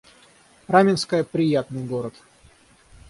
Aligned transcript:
Раменское— 0.67 1.23
приятный 1.23 1.83
город 1.85 2.15